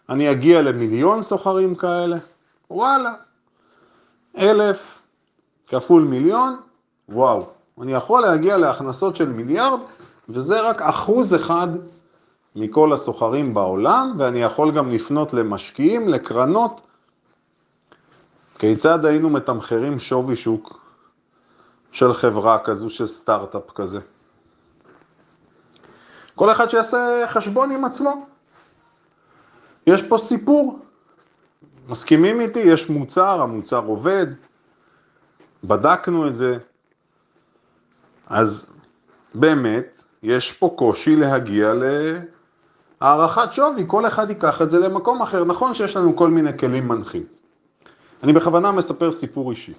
אני 0.08 0.30
אגיע 0.30 0.62
למיליון 0.62 1.22
סוחרים 1.22 1.74
כאלה, 1.74 2.16
וואלה, 2.70 3.12
אלף 4.38 4.98
כפול 5.66 6.02
מיליון, 6.02 6.56
וואו, 7.08 7.46
אני 7.80 7.92
יכול 7.92 8.22
להגיע 8.22 8.56
להכנסות 8.56 9.16
של 9.16 9.28
מיליארד, 9.28 9.80
וזה 10.28 10.68
רק 10.68 10.82
אחוז 10.82 11.34
אחד 11.34 11.68
מכל 12.56 12.92
הסוחרים 12.92 13.54
בעולם, 13.54 14.12
ואני 14.18 14.42
יכול 14.42 14.72
גם 14.72 14.90
לפנות 14.90 15.32
למשקיעים, 15.32 16.08
לקרנות. 16.08 16.80
כיצד 18.58 19.04
היינו 19.04 19.30
מתמחרים 19.30 19.98
שווי 19.98 20.36
שוק 20.36 20.80
של 21.92 22.14
חברה 22.14 22.58
כזו, 22.58 22.90
של 22.90 23.06
סטארט-אפ 23.06 23.70
כזה? 23.70 24.00
כל 26.34 26.52
אחד 26.52 26.70
שיעשה 26.70 27.24
חשבון 27.26 27.70
עם 27.70 27.84
עצמו. 27.84 28.26
יש 29.86 30.02
פה 30.02 30.18
סיפור. 30.18 30.78
מסכימים 31.88 32.40
איתי? 32.40 32.58
יש 32.58 32.90
מוצר, 32.90 33.42
המוצר 33.42 33.84
עובד, 33.86 34.26
בדקנו 35.64 36.28
את 36.28 36.34
זה. 36.34 36.58
אז 38.26 38.76
באמת, 39.34 40.04
יש 40.22 40.52
פה 40.52 40.74
קושי 40.78 41.16
להגיע 41.16 41.74
להערכת 43.02 43.52
שווי, 43.52 43.84
כל 43.86 44.06
אחד 44.06 44.30
ייקח 44.30 44.62
את 44.62 44.70
זה 44.70 44.78
למקום 44.78 45.22
אחר. 45.22 45.44
נכון 45.44 45.74
שיש 45.74 45.96
לנו 45.96 46.16
כל 46.16 46.30
מיני 46.30 46.58
כלים 46.58 46.88
מנחים. 46.88 47.22
אני 48.22 48.32
בכוונה 48.32 48.72
מספר 48.72 49.12
סיפור 49.12 49.50
אישי. 49.50 49.74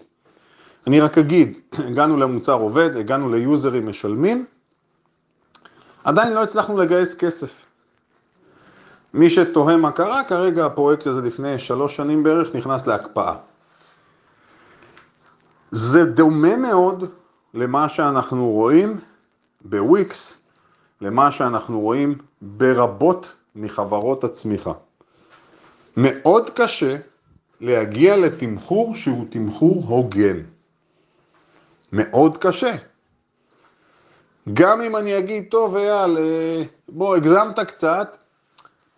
אני 0.88 1.00
רק 1.00 1.18
אגיד, 1.18 1.60
הגענו 1.88 2.18
למוצר 2.18 2.54
עובד, 2.54 2.98
הגענו 2.98 3.30
ליוזרים 3.30 3.88
משלמים, 3.88 4.46
עדיין 6.04 6.34
לא 6.34 6.44
הצלחנו 6.44 6.78
לגייס 6.78 7.18
כסף. 7.18 7.66
מי 9.14 9.30
שתוהה 9.30 9.78
מה 9.78 9.92
קרה, 9.92 10.24
כרגע 10.24 10.66
הפרויקט 10.66 11.08
הזה 11.08 11.22
לפני 11.22 11.60
שלוש 11.60 11.96
שנים 11.96 12.24
בערך 12.24 12.56
נכנס 12.56 12.88
להקפאה. 12.88 13.36
זה 15.72 16.06
דומה 16.06 16.58
מאוד 16.58 17.06
למה 17.54 17.90
שאנחנו 17.90 18.50
רואים 18.50 19.00
בוויקס, 19.62 20.42
למה 21.02 21.32
שאנחנו 21.32 21.80
רואים 21.80 22.18
ברבות 22.44 23.34
מחברות 23.56 24.24
הצמיחה. 24.24 24.72
מאוד 25.98 26.50
קשה 26.50 26.96
להגיע 27.62 28.18
לתמחור 28.18 28.96
שהוא 28.96 29.26
תמחור 29.30 29.84
הוגן. 29.88 30.38
מאוד 31.94 32.38
קשה. 32.38 32.76
גם 34.54 34.82
אם 34.82 34.96
אני 34.96 35.18
אגיד, 35.18 35.46
טוב 35.52 35.76
אייל, 35.76 36.18
אה, 36.18 36.64
בוא, 36.90 37.16
הגזמת 37.16 37.60
קצת, 37.60 38.18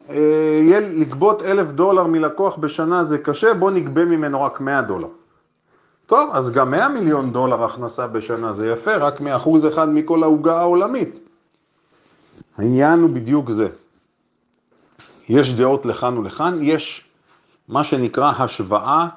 אה, 0.10 0.80
לגבות 0.82 1.42
אלף 1.42 1.68
דולר 1.68 2.04
מלקוח 2.04 2.56
בשנה 2.56 3.04
זה 3.04 3.18
קשה, 3.18 3.54
בוא 3.54 3.72
נגבה 3.72 4.06
ממנו 4.06 4.42
רק 4.42 4.62
100 4.62 4.82
דולר. 4.82 5.08
טוב, 6.06 6.30
אז 6.34 6.52
גם 6.52 6.72
100 6.72 6.90
מיליון 6.90 7.34
דולר 7.34 7.64
הכנסה 7.64 8.08
בשנה 8.08 8.54
זה 8.54 8.72
יפה, 8.72 8.96
רק 8.96 9.22
מאחוז 9.22 9.68
אחד 9.68 9.90
מכל 9.90 10.24
העוגה 10.24 10.60
העולמית. 10.60 11.25
העניין 12.58 13.00
הוא 13.00 13.10
בדיוק 13.10 13.50
זה. 13.50 13.68
יש 15.30 15.54
דעות 15.54 15.86
לכאן 15.86 16.18
ולכאן, 16.18 16.60
יש 16.62 17.06
מה 17.68 17.84
שנקרא 17.84 18.32
השוואה 18.38 19.08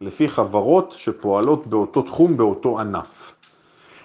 לפי 0.00 0.28
חברות 0.28 0.92
שפועלות 0.92 1.66
באותו 1.66 2.02
תחום, 2.02 2.36
באותו 2.36 2.80
ענף. 2.80 3.32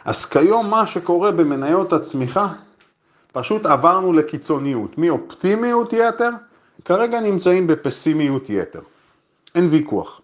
אז 0.05 0.25
כיום 0.25 0.69
מה 0.69 0.87
שקורה 0.87 1.31
במניות 1.31 1.93
הצמיחה, 1.93 2.47
פשוט 3.31 3.65
עברנו 3.65 4.13
לקיצוניות, 4.13 4.97
מאופטימיות 4.97 5.93
יתר, 5.93 6.29
כרגע 6.85 7.19
נמצאים 7.19 7.67
בפסימיות 7.67 8.49
יתר. 8.49 8.81
אין 9.55 9.67
ויכוח. 9.71 10.21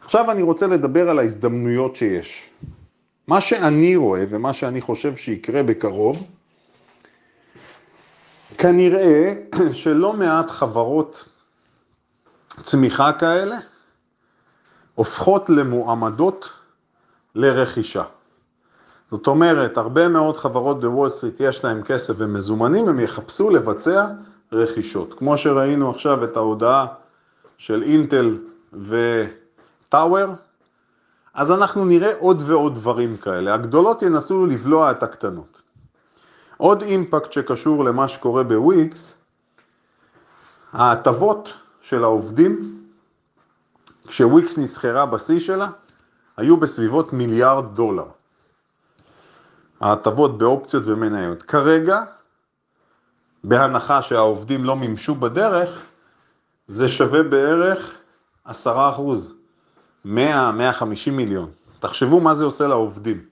עכשיו 0.00 0.30
אני 0.30 0.42
רוצה 0.42 0.66
לדבר 0.66 1.10
על 1.10 1.18
ההזדמנויות 1.18 1.96
שיש. 1.96 2.50
מה 3.28 3.40
שאני 3.40 3.96
רואה 3.96 4.24
ומה 4.28 4.52
שאני 4.52 4.80
חושב 4.80 5.16
שיקרה 5.16 5.62
בקרוב, 5.62 6.26
כנראה 8.60 9.32
שלא 9.72 10.12
מעט 10.12 10.50
חברות 10.50 11.24
צמיחה 12.62 13.12
כאלה 13.12 13.56
הופכות 14.94 15.50
למועמדות 15.50 16.48
לרכישה. 17.34 18.04
זאת 19.10 19.26
אומרת, 19.26 19.78
הרבה 19.78 20.08
מאוד 20.08 20.36
חברות 20.36 20.80
בוול 20.80 21.08
סטריט 21.08 21.40
יש 21.40 21.64
להם 21.64 21.82
כסף 21.82 22.14
ומזומנים, 22.16 22.88
הם 22.88 23.00
יחפשו 23.00 23.50
לבצע 23.50 24.06
רכישות. 24.52 25.14
כמו 25.14 25.38
שראינו 25.38 25.90
עכשיו 25.90 26.24
את 26.24 26.36
ההודעה 26.36 26.86
של 27.58 27.82
אינטל 27.82 28.38
וטאוור, 28.72 30.32
אז 31.34 31.52
אנחנו 31.52 31.84
נראה 31.84 32.12
עוד 32.18 32.42
ועוד 32.46 32.74
דברים 32.74 33.16
כאלה. 33.16 33.54
הגדולות 33.54 34.02
ינסו 34.02 34.46
לבלוע 34.46 34.90
את 34.90 35.02
הקטנות. 35.02 35.62
עוד 36.60 36.82
אימפקט 36.82 37.32
שקשור 37.32 37.84
למה 37.84 38.08
שקורה 38.08 38.42
בוויקס, 38.44 39.18
ההטבות 40.72 41.52
של 41.80 42.04
העובדים, 42.04 42.82
כשוויקס 44.06 44.58
נסחרה 44.58 45.06
בשיא 45.06 45.40
שלה, 45.40 45.68
היו 46.36 46.56
בסביבות 46.56 47.12
מיליארד 47.12 47.74
דולר. 47.74 48.04
ההטבות 49.80 50.38
באופציות 50.38 50.82
ומניות. 50.86 51.42
כרגע, 51.42 52.02
בהנחה 53.44 54.02
שהעובדים 54.02 54.64
לא 54.64 54.76
מימשו 54.76 55.14
בדרך, 55.14 55.82
זה 56.66 56.88
שווה 56.88 57.22
בערך 57.22 57.98
10 58.44 58.90
אחוז, 58.90 59.34
100-150 60.06 60.10
מיליון. 61.12 61.50
תחשבו 61.78 62.20
מה 62.20 62.34
זה 62.34 62.44
עושה 62.44 62.68
לעובדים. 62.68 63.24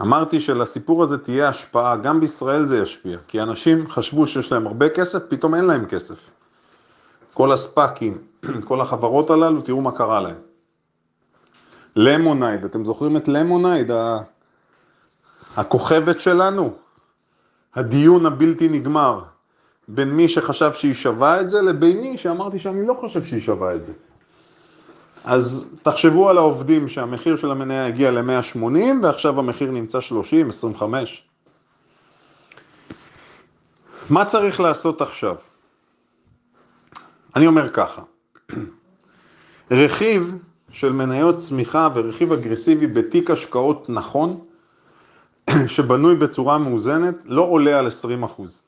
אמרתי 0.00 0.40
שלסיפור 0.40 1.02
הזה 1.02 1.18
תהיה 1.18 1.48
השפעה, 1.48 1.96
גם 1.96 2.20
בישראל 2.20 2.64
זה 2.64 2.78
ישפיע, 2.78 3.18
כי 3.28 3.42
אנשים 3.42 3.88
חשבו 3.88 4.26
שיש 4.26 4.52
להם 4.52 4.66
הרבה 4.66 4.88
כסף, 4.88 5.26
פתאום 5.28 5.54
אין 5.54 5.64
להם 5.64 5.86
כסף. 5.86 6.30
כל 7.34 7.52
הספאקים, 7.52 8.18
כל 8.68 8.80
החברות 8.80 9.30
הללו, 9.30 9.60
תראו 9.60 9.80
מה 9.80 9.92
קרה 9.92 10.20
להם. 10.20 10.36
למונייד, 11.96 12.64
אתם 12.64 12.84
זוכרים 12.84 13.16
את 13.16 13.28
למונייד, 13.28 13.90
הכוכבת 15.56 16.20
שלנו? 16.20 16.72
הדיון 17.74 18.26
הבלתי 18.26 18.68
נגמר 18.68 19.22
בין 19.88 20.10
מי 20.10 20.28
שחשב 20.28 20.72
שהיא 20.72 20.94
שווה 20.94 21.40
את 21.40 21.50
זה 21.50 21.62
לביני 21.62 22.18
שאמרתי 22.18 22.58
שאני 22.58 22.86
לא 22.86 22.94
חושב 22.94 23.24
שהיא 23.24 23.40
שווה 23.40 23.74
את 23.74 23.84
זה. 23.84 23.92
אז 25.28 25.74
תחשבו 25.82 26.28
על 26.28 26.38
העובדים 26.38 26.88
שהמחיר 26.88 27.36
של 27.36 27.50
המניה 27.50 27.86
הגיע 27.86 28.10
ל-180 28.10 28.58
ועכשיו 29.02 29.38
המחיר 29.38 29.70
נמצא 29.70 30.00
30, 30.00 30.48
25. 30.48 31.22
מה 34.10 34.24
צריך 34.24 34.60
לעשות 34.60 35.02
עכשיו? 35.02 35.36
אני 37.36 37.46
אומר 37.46 37.70
ככה, 37.70 38.02
רכיב 39.70 40.34
של 40.70 40.92
מניות 40.92 41.36
צמיחה 41.36 41.88
ורכיב 41.94 42.32
אגרסיבי 42.32 42.86
בתיק 42.86 43.30
השקעות 43.30 43.86
נכון, 43.88 44.40
שבנוי 45.74 46.14
בצורה 46.14 46.58
מאוזנת, 46.58 47.14
לא 47.24 47.42
עולה 47.42 47.78
על 47.78 47.86
20 47.86 48.22
אחוז. 48.22 48.62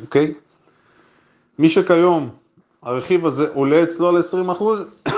אוקיי? 0.00 0.34
מי 1.58 1.68
שכיום 1.68 2.39
הרכיב 2.82 3.26
הזה 3.26 3.48
עולה 3.54 3.82
אצלו 3.82 4.08
על 4.08 4.18
20 4.18 4.50
אחוז, 4.50 4.86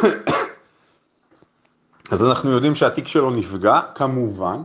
אז 2.13 2.25
אנחנו 2.25 2.51
יודעים 2.51 2.75
שהתיק 2.75 3.07
שלו 3.07 3.31
נפגע, 3.31 3.81
כמובן, 3.95 4.63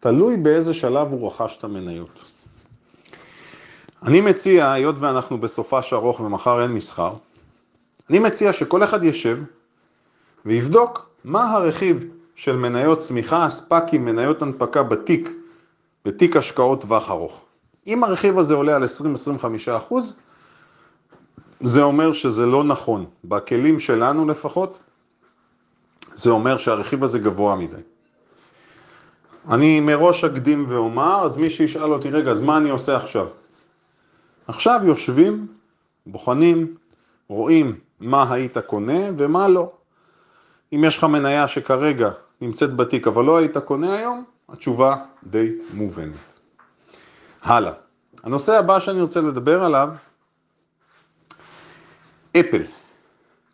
תלוי 0.00 0.36
באיזה 0.36 0.74
שלב 0.74 1.08
הוא 1.08 1.26
רכש 1.26 1.56
את 1.58 1.64
המניות. 1.64 2.18
אני 4.02 4.20
מציע, 4.20 4.72
היות 4.72 4.96
ואנחנו 4.98 5.40
בסופש 5.40 5.92
ארוך 5.92 6.20
ומחר 6.20 6.62
אין 6.62 6.72
מסחר, 6.72 7.12
אני 8.10 8.18
מציע 8.18 8.52
שכל 8.52 8.84
אחד 8.84 9.04
ישב 9.04 9.38
ויבדוק 10.46 11.10
מה 11.24 11.52
הרכיב 11.52 12.04
של 12.34 12.56
מניות 12.56 12.98
צמיחה, 12.98 13.48
ספאקים, 13.48 14.04
מניות 14.04 14.42
הנפקה 14.42 14.82
בתיק, 14.82 15.30
בתיק 16.04 16.36
השקעות 16.36 16.80
טווח 16.80 17.10
ארוך. 17.10 17.44
אם 17.86 18.04
הרכיב 18.04 18.38
הזה 18.38 18.54
עולה 18.54 18.76
על 18.76 18.84
20-25 18.84 18.86
אחוז, 19.76 20.16
זה 21.60 21.82
אומר 21.82 22.12
שזה 22.12 22.46
לא 22.46 22.64
נכון. 22.64 23.04
בכלים 23.24 23.80
שלנו 23.80 24.28
לפחות, 24.28 24.80
זה 26.00 26.30
אומר 26.30 26.58
שהרכיב 26.58 27.04
הזה 27.04 27.18
גבוה 27.18 27.54
מדי. 27.54 27.76
אני 29.50 29.80
מראש 29.80 30.24
אקדים 30.24 30.66
ואומר, 30.68 31.24
אז 31.24 31.36
מי 31.36 31.50
שישאל 31.50 31.92
אותי, 31.92 32.10
רגע, 32.10 32.30
אז 32.30 32.40
מה 32.40 32.56
אני 32.56 32.70
עושה 32.70 32.96
עכשיו? 32.96 33.26
עכשיו 34.46 34.80
יושבים, 34.84 35.46
בוחנים, 36.06 36.74
רואים 37.28 37.78
מה 38.00 38.32
היית 38.32 38.58
קונה 38.58 39.00
ומה 39.16 39.48
לא. 39.48 39.72
אם 40.72 40.84
יש 40.84 40.98
לך 40.98 41.04
מניה 41.04 41.48
שכרגע 41.48 42.10
נמצאת 42.40 42.76
בתיק 42.76 43.06
אבל 43.06 43.24
לא 43.24 43.36
היית 43.36 43.58
קונה 43.58 43.94
היום, 43.96 44.24
התשובה 44.48 44.96
די 45.24 45.52
מובנת. 45.74 46.14
הלאה. 47.42 47.72
הנושא 48.22 48.58
הבא 48.58 48.80
שאני 48.80 49.00
רוצה 49.00 49.20
לדבר 49.20 49.62
עליו, 49.62 49.88
אפל. 52.36 52.62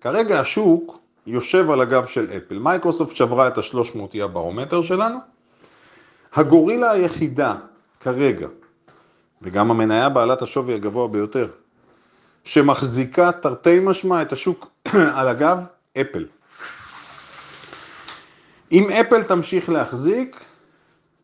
כרגע 0.01 0.41
השוק 0.41 0.99
יושב 1.27 1.71
על 1.71 1.81
הגב 1.81 2.07
של 2.07 2.31
אפל. 2.37 2.59
מייקרוסופט 2.59 3.17
שברה 3.17 3.49
את 3.49 3.59
ה-300 3.59 3.99
היא 4.13 4.23
הברומטר 4.23 4.83
שלנו. 4.83 5.19
הגורילה 6.35 6.91
היחידה 6.91 7.55
כרגע, 8.01 8.49
וגם 9.43 9.71
המניה 9.71 10.09
בעלת 10.09 10.43
השווי 10.43 10.75
הגבוה 10.75 11.09
ביותר, 11.09 11.49
שמחזיקה 12.45 13.33
תרתי 13.33 13.79
משמע 13.83 14.23
את 14.23 14.33
השוק 14.33 14.71
על 15.17 15.29
הגב, 15.29 15.65
אפל. 16.01 16.27
אם 18.73 18.87
אפל 18.91 19.23
תמשיך 19.23 19.69
להחזיק, 19.69 20.45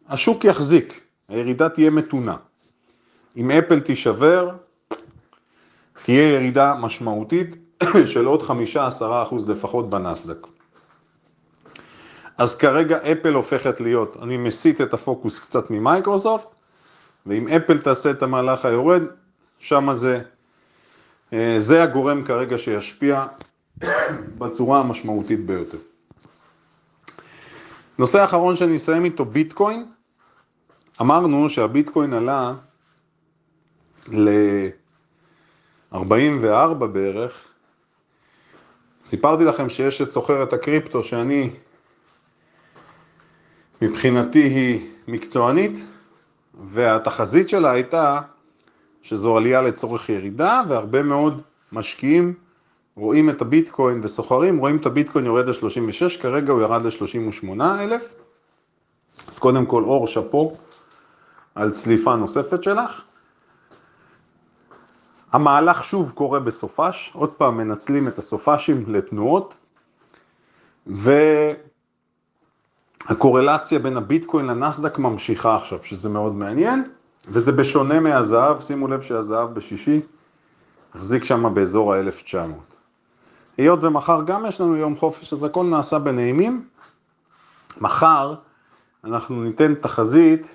השוק 0.08 0.44
יחזיק, 0.44 1.00
הירידה 1.28 1.68
תהיה 1.68 1.90
מתונה. 1.90 2.36
אם 3.36 3.50
אפל 3.50 3.80
תישבר, 3.80 4.50
תהיה 6.02 6.32
ירידה 6.32 6.74
משמעותית 6.74 7.56
של 8.12 8.24
עוד 8.24 8.42
5-10% 8.42 8.52
לפחות 9.48 9.90
בנסדק. 9.90 10.46
אז 12.38 12.56
כרגע 12.56 12.98
אפל 13.12 13.34
הופכת 13.34 13.80
להיות, 13.80 14.16
אני 14.22 14.36
מסיט 14.36 14.80
את 14.80 14.94
הפוקוס 14.94 15.38
קצת 15.38 15.70
ממייקרוסופט, 15.70 16.48
ואם 17.26 17.48
אפל 17.48 17.78
תעשה 17.78 18.10
את 18.10 18.22
המהלך 18.22 18.64
היורד, 18.64 19.02
שם 19.58 19.88
זה, 19.92 20.20
אה, 21.32 21.54
זה 21.58 21.82
הגורם 21.82 22.24
כרגע 22.24 22.58
שישפיע 22.58 23.26
בצורה 24.38 24.80
המשמעותית 24.80 25.46
ביותר. 25.46 25.78
נושא 27.98 28.24
אחרון 28.24 28.56
שאני 28.56 28.76
אסיים 28.76 29.04
איתו, 29.04 29.24
ביטקוין. 29.24 29.86
אמרנו 31.00 31.50
שהביטקוין 31.50 32.12
עלה 32.12 32.54
ל-44 35.92 36.74
בערך. 36.74 37.48
סיפרתי 39.04 39.44
לכם 39.44 39.68
שיש 39.68 40.02
את 40.02 40.10
סוחרת 40.10 40.52
הקריפטו 40.52 41.02
שאני, 41.02 41.50
מבחינתי 43.82 44.42
היא 44.42 44.90
מקצוענית, 45.08 45.84
והתחזית 46.72 47.48
שלה 47.48 47.70
הייתה 47.70 48.20
שזו 49.02 49.36
עלייה 49.36 49.62
לצורך 49.62 50.08
ירידה, 50.08 50.62
והרבה 50.68 51.02
מאוד 51.02 51.42
משקיעים 51.72 52.34
רואים 52.96 53.30
את 53.30 53.42
הביטקוין 53.42 54.00
וסוחרים, 54.02 54.58
רואים 54.58 54.76
את 54.76 54.86
הביטקוין 54.86 55.26
יורד 55.26 55.48
ל-36, 55.48 56.20
כרגע 56.20 56.52
הוא 56.52 56.62
ירד 56.62 56.86
ל-38 56.86 57.62
אלף. 57.80 58.14
אז 59.28 59.38
קודם 59.38 59.66
כל 59.66 59.82
אור 59.84 60.06
שאפו 60.06 60.56
על 61.54 61.70
צליפה 61.70 62.16
נוספת 62.16 62.62
שלך. 62.62 63.02
המהלך 65.32 65.84
שוב 65.84 66.12
קורה 66.14 66.40
בסופש, 66.40 67.10
עוד 67.14 67.32
פעם 67.32 67.56
מנצלים 67.56 68.08
את 68.08 68.18
הסופשים 68.18 68.84
לתנועות, 68.86 69.56
והקורלציה 73.08 73.78
בין 73.78 73.96
הביטקוין 73.96 74.46
לנסדק 74.46 74.98
ממשיכה 74.98 75.56
עכשיו, 75.56 75.78
שזה 75.84 76.08
מאוד 76.08 76.34
מעניין, 76.34 76.90
וזה 77.28 77.52
בשונה 77.52 78.00
מהזהב, 78.00 78.60
שימו 78.60 78.88
לב 78.88 79.00
שהזהב 79.00 79.54
בשישי 79.54 80.00
החזיק 80.94 81.24
שם 81.24 81.54
באזור 81.54 81.94
ה-1900. 81.94 82.36
היות 83.56 83.84
ומחר 83.84 84.22
גם 84.22 84.46
יש 84.46 84.60
לנו 84.60 84.76
יום 84.76 84.96
חופש, 84.96 85.32
אז 85.32 85.44
הכל 85.44 85.64
נעשה 85.64 85.98
בנעימים. 85.98 86.64
מחר 87.80 88.34
אנחנו 89.04 89.42
ניתן 89.42 89.74
תחזית 89.74 90.46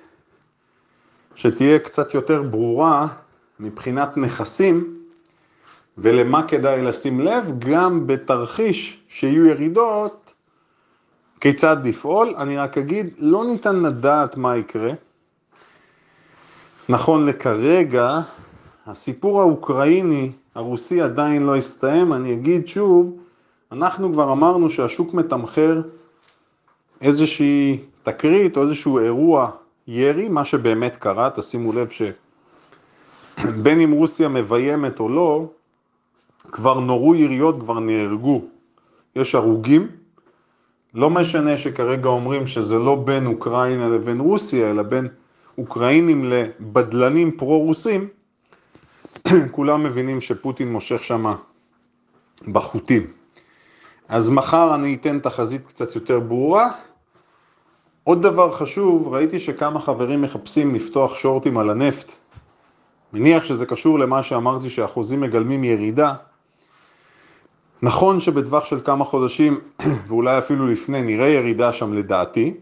שתהיה 1.34 1.78
קצת 1.78 2.14
יותר 2.14 2.42
ברורה 2.42 3.06
מבחינת 3.60 4.16
נכסים 4.16 4.94
ולמה 5.98 6.48
כדאי 6.48 6.82
לשים 6.82 7.20
לב, 7.20 7.44
גם 7.58 8.06
בתרחיש 8.06 9.00
שיהיו 9.08 9.46
ירידות 9.46 10.32
כיצד 11.40 11.76
לפעול? 11.86 12.34
אני 12.38 12.56
רק 12.56 12.78
אגיד, 12.78 13.10
לא 13.18 13.44
ניתן 13.44 13.76
לדעת 13.76 14.36
מה 14.36 14.56
יקרה. 14.56 14.92
נכון 16.88 17.26
לכרגע, 17.26 18.20
הסיפור 18.86 19.40
האוקראיני, 19.40 20.32
הרוסי 20.54 21.00
עדיין 21.00 21.42
לא 21.42 21.56
הסתיים, 21.56 22.12
אני 22.12 22.32
אגיד 22.32 22.68
שוב, 22.68 23.16
אנחנו 23.72 24.12
כבר 24.12 24.32
אמרנו 24.32 24.70
שהשוק 24.70 25.14
מתמחר 25.14 25.80
איזושהי 27.00 27.80
תקרית 28.02 28.56
או 28.56 28.62
איזשהו 28.62 28.98
אירוע 28.98 29.50
ירי, 29.88 30.28
מה 30.28 30.44
שבאמת 30.44 30.96
קרה, 30.96 31.30
תשימו 31.30 31.72
לב 31.72 31.88
שבין 33.42 33.80
אם 33.80 33.92
רוסיה 33.92 34.28
מביימת 34.28 35.00
או 35.00 35.08
לא, 35.08 35.46
כבר 36.52 36.80
נורו 36.80 37.14
יריות, 37.14 37.60
כבר 37.60 37.80
נהרגו. 37.80 38.42
יש 39.16 39.34
הרוגים, 39.34 39.88
לא 40.94 41.10
משנה 41.10 41.58
שכרגע 41.58 42.08
אומרים 42.08 42.46
שזה 42.46 42.78
לא 42.78 42.94
בין 42.96 43.26
אוקראינה 43.26 43.88
לבין 43.88 44.20
רוסיה, 44.20 44.70
אלא 44.70 44.82
בין 44.82 45.08
אוקראינים 45.58 46.24
לבדלנים 46.24 47.36
פרו-רוסים, 47.36 48.08
כולם 49.56 49.82
מבינים 49.82 50.20
שפוטין 50.20 50.72
מושך 50.72 51.02
שם 51.02 51.34
בחוטים. 52.48 53.06
אז 54.08 54.30
מחר 54.30 54.74
אני 54.74 54.94
אתן 54.94 55.18
תחזית 55.18 55.66
קצת 55.66 55.94
יותר 55.94 56.20
ברורה. 56.20 56.70
עוד 58.04 58.22
דבר 58.22 58.52
חשוב, 58.52 59.14
ראיתי 59.14 59.38
שכמה 59.38 59.80
חברים 59.80 60.22
מחפשים 60.22 60.74
לפתוח 60.74 61.16
שורטים 61.16 61.58
על 61.58 61.70
הנפט. 61.70 62.12
מניח 63.12 63.44
שזה 63.44 63.66
קשור 63.66 63.98
למה 63.98 64.22
שאמרתי 64.22 64.70
שהחוזים 64.70 65.20
מגלמים 65.20 65.64
ירידה. 65.64 66.14
נכון 67.82 68.20
שבטווח 68.20 68.64
של 68.64 68.80
כמה 68.80 69.04
חודשים, 69.04 69.60
ואולי 70.08 70.38
אפילו 70.38 70.66
לפני, 70.66 71.02
נראה 71.02 71.28
ירידה 71.28 71.72
שם 71.72 71.92
לדעתי, 71.92 72.54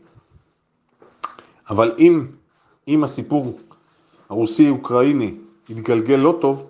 אבל 1.70 1.94
אם, 1.98 2.26
אם 2.88 3.04
הסיפור 3.04 3.58
הרוסי-אוקראיני 4.28 5.34
יתגלגל 5.68 6.16
לא 6.16 6.38
טוב, 6.40 6.66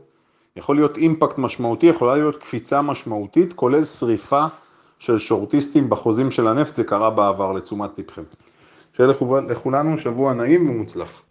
יכול 0.56 0.76
להיות 0.76 0.96
אימפקט 0.96 1.38
משמעותי, 1.38 1.86
יכולה 1.86 2.14
להיות 2.14 2.36
קפיצה 2.36 2.82
משמעותית, 2.82 3.52
כולל 3.52 3.82
שריפה 3.82 4.44
של 4.98 5.18
שורטיסטים 5.18 5.90
בחוזים 5.90 6.30
של 6.30 6.48
הנפט, 6.48 6.74
זה 6.74 6.84
קרה 6.84 7.10
בעבר 7.10 7.52
לתשומת 7.52 7.98
לבכם. 7.98 8.22
שיהיה 8.96 9.12
לכולנו 9.48 9.98
שבוע 9.98 10.32
נעים 10.32 10.70
ומוצלח. 10.70 11.25